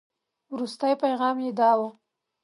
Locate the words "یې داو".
1.45-1.83